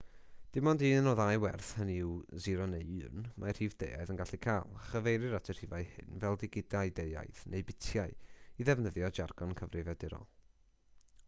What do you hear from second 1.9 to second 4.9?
yw 0 neu 1 mae rhif deuaidd yn gallu cael a